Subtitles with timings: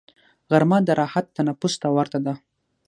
[0.49, 2.33] غرمه د راحت تنفس ته ورته ده